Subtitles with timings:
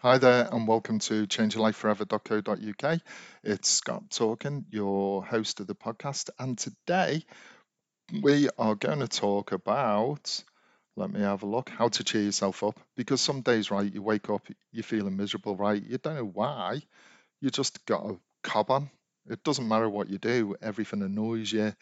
[0.00, 3.00] Hi there, and welcome to changeyourlifeforever.co.uk.
[3.42, 7.24] It's Scott talking, your host of the podcast, and today
[8.22, 10.44] we are going to talk about,
[10.96, 12.78] let me have a look, how to cheer yourself up.
[12.94, 15.82] Because some days, right, you wake up, you're feeling miserable, right?
[15.82, 16.82] You don't know why.
[17.40, 18.90] You just got a cob on.
[19.30, 21.72] It doesn't matter what you do, everything annoys you,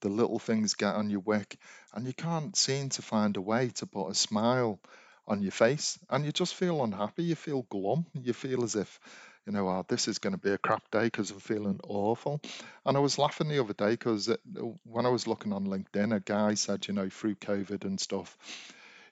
[0.00, 1.58] the little things get on your wick,
[1.92, 4.78] and you can't seem to find a way to put a smile
[5.26, 7.24] on your face and you just feel unhappy.
[7.24, 8.06] You feel glum.
[8.14, 9.00] You feel as if,
[9.46, 12.40] you know, oh, this is going to be a crap day because I'm feeling awful.
[12.84, 14.36] And I was laughing the other day because uh,
[14.84, 18.36] when I was looking on LinkedIn, a guy said, you know, through COVID and stuff,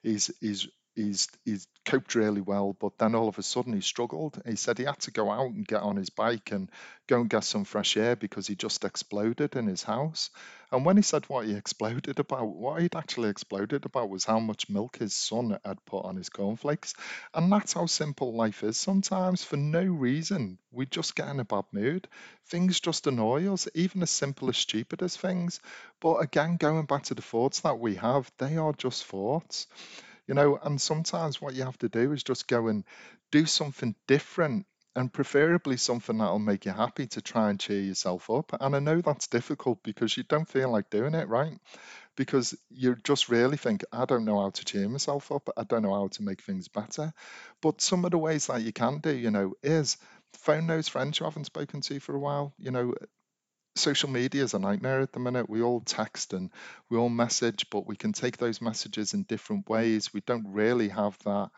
[0.03, 4.41] he's he's he's he's coped really well, but then all of a sudden he struggled.
[4.47, 6.71] He said he had to go out and get on his bike and
[7.09, 10.31] go and get some fresh air because he just exploded in his house.
[10.71, 14.39] And when he said what he exploded about, what he'd actually exploded about was how
[14.39, 16.95] much milk his son had put on his cornflakes.
[17.35, 19.43] And that's how simple life is sometimes.
[19.45, 22.09] For no reason, we just get in a bad mood.
[22.47, 25.61] Things just annoy us, even as simple as stupid as things.
[26.01, 29.67] But again, going back to the thoughts that we have, they are just thoughts
[30.27, 32.85] you know and sometimes what you have to do is just go and
[33.31, 38.29] do something different and preferably something that'll make you happy to try and cheer yourself
[38.29, 38.53] up.
[38.61, 41.55] And i know that's difficult because you don't feel like doing it right?
[42.17, 45.49] Because you just really think i don't know how to cheer myself up.
[45.57, 47.13] I don't know how to make things better.
[47.63, 49.97] But some of the ways that you can do you know is
[50.35, 52.95] phone those friends you haven't spoken to for a while you know
[53.75, 55.49] social media is a nightmare at the minute.
[55.49, 56.51] We all text and
[56.91, 60.13] we all message, but we can take those messages in different ways.
[60.13, 61.51] We don't really have that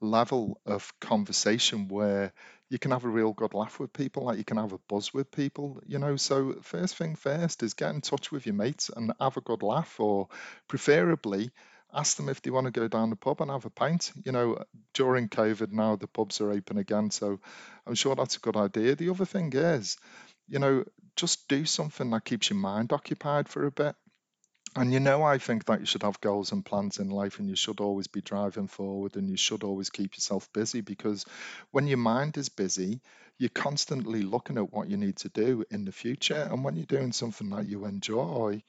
[0.00, 2.32] level of conversation where
[2.68, 5.12] you can have a real good laugh with people, like you can have a buzz
[5.12, 6.16] with people, you know.
[6.16, 9.62] So, first thing first is get in touch with your mates and have a good
[9.62, 10.28] laugh, or
[10.68, 11.50] preferably
[11.92, 14.12] ask them if they want to go down the pub and have a pint.
[14.24, 14.62] You know,
[14.94, 17.40] during COVID now the pubs are open again, so
[17.86, 18.94] I'm sure that's a good idea.
[18.94, 19.96] The other thing is,
[20.48, 20.84] you know,
[21.20, 23.94] just do something that keeps your mind occupied for a bit.
[24.76, 27.48] And you know, I think that you should have goals and plans in life, and
[27.48, 31.26] you should always be driving forward, and you should always keep yourself busy because
[31.72, 33.00] when your mind is busy,
[33.36, 36.48] you're constantly looking at what you need to do in the future.
[36.50, 38.62] And when you're doing something that you enjoy,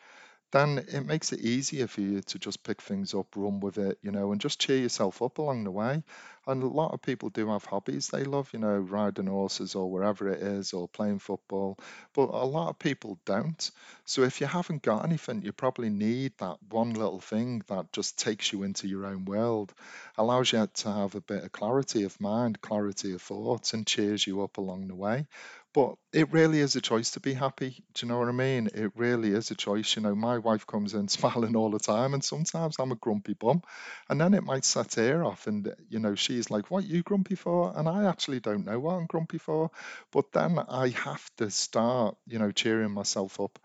[0.52, 3.98] then it makes it easier for you to just pick things up, run with it,
[4.02, 6.04] you know, and just cheer yourself up along the way.
[6.48, 9.90] And a lot of people do have hobbies they love, you know, riding horses or
[9.92, 11.78] wherever it is, or playing football,
[12.14, 13.72] but a lot of people don't.
[14.06, 18.18] So if you haven't got anything, you probably need that one little thing that just
[18.20, 19.74] takes you into your own world,
[20.18, 24.26] allows you to have a bit of clarity of mind, clarity of thoughts, and cheers
[24.26, 25.28] you up along the way.
[25.74, 27.84] But it really is a choice to be happy.
[27.94, 28.70] Do you know what I mean?
[28.74, 29.96] It really is a choice.
[29.96, 33.34] You know, my wife comes in smiling all the time, and sometimes I'm a grumpy
[33.34, 33.62] bum.
[34.10, 37.36] And then it might set her off, and, you know, she's like, What you grumpy
[37.36, 37.74] for?
[37.76, 39.72] And I actually don't know what I'm grumpy for.
[40.12, 43.58] But then I have to start, you know, cheering myself up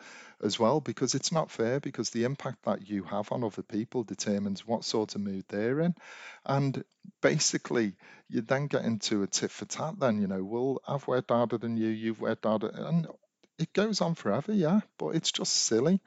[0.42, 4.04] as well because it's not fair because the impact that you have on other people
[4.04, 5.94] determines what sort of mood they're in.
[6.44, 6.84] And
[7.22, 7.94] basically,
[8.28, 11.58] you then get into a tit for tat, then, you know, well, I've worked harder
[11.58, 13.06] than you, you've worked And
[13.58, 16.00] it goes on forever, yeah, but it's just silly.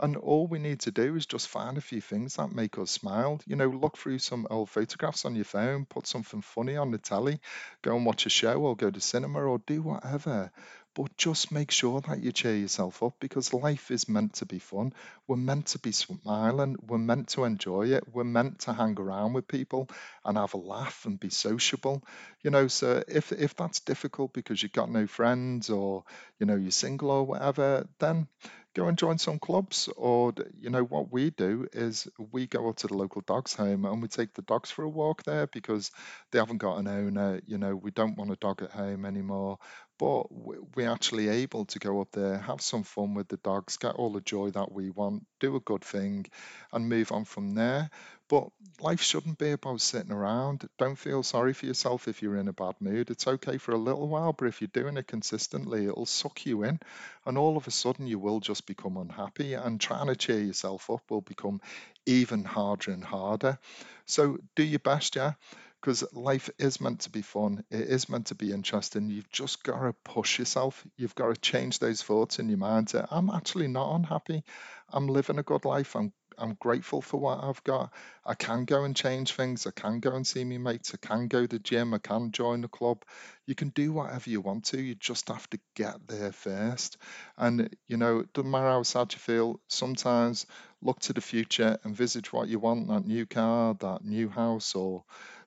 [0.00, 2.90] And all we need to do is just find a few things that make us
[2.90, 3.40] smile.
[3.46, 6.98] You know, look through some old photographs on your phone, put something funny on the
[6.98, 7.40] telly,
[7.82, 10.50] go and watch a show or go to cinema or do whatever.
[10.94, 14.58] But just make sure that you cheer yourself up because life is meant to be
[14.58, 14.92] fun.
[15.26, 16.76] We're meant to be smiling.
[16.86, 18.04] We're meant to enjoy it.
[18.12, 19.88] We're meant to hang around with people
[20.24, 22.02] and have a laugh and be sociable.
[22.42, 26.04] You know, so if if that's difficult because you've got no friends or
[26.38, 28.26] you know you're single or whatever, then
[28.74, 32.76] go and join some clubs or you know what we do is we go up
[32.76, 35.90] to the local dogs home and we take the dogs for a walk there because
[36.30, 39.58] they haven't got an owner you know we don't want a dog at home anymore
[40.00, 43.94] but we're actually able to go up there have some fun with the dogs get
[43.94, 46.26] all the joy that we want do a good thing
[46.72, 47.90] and move on from there
[48.28, 48.48] but
[48.80, 50.68] life shouldn't be about sitting around.
[50.78, 53.10] Don't feel sorry for yourself if you're in a bad mood.
[53.10, 56.62] It's okay for a little while, but if you're doing it consistently, it'll suck you
[56.62, 56.78] in.
[57.26, 59.54] And all of a sudden, you will just become unhappy.
[59.54, 61.60] And trying to cheer yourself up will become
[62.06, 63.58] even harder and harder.
[64.06, 65.32] So do your best, yeah?
[65.80, 67.64] Because life is meant to be fun.
[67.70, 69.08] It is meant to be interesting.
[69.08, 70.86] You've just got to push yourself.
[70.96, 72.88] You've got to change those thoughts in your mind.
[72.88, 74.44] To, I'm actually not unhappy.
[74.90, 75.96] I'm living a good life.
[75.96, 77.92] I'm I'm grateful for what I've got.
[78.24, 79.66] I can go and change things.
[79.66, 80.94] I can go and see my mates.
[80.94, 81.92] I can go to the gym.
[81.92, 83.02] I can join the club.
[83.46, 84.80] You can do whatever you want to.
[84.80, 86.96] You just have to get there first.
[87.36, 89.60] And you know, it doesn't matter how sad you feel.
[89.68, 90.46] Sometimes
[90.82, 95.04] look to the future, envisage what you want, that new car, that new house, or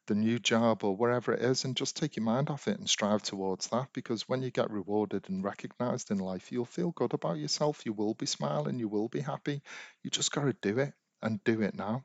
[0.07, 2.89] the new job or wherever it is, and just take your mind off it and
[2.89, 3.87] strive towards that.
[3.93, 7.85] Because when you get rewarded and recognized in life, you'll feel good about yourself.
[7.85, 9.61] You will be smiling, you will be happy.
[10.03, 12.03] You just got to do it and do it now.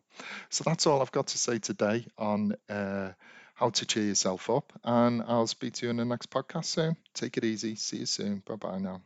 [0.51, 3.11] So that's all I've got to say today on uh,
[3.55, 4.73] how to cheer yourself up.
[4.85, 6.97] And I'll speak to you in the next podcast soon.
[7.15, 7.75] Take it easy.
[7.75, 8.43] See you soon.
[8.47, 9.03] Bye bye now.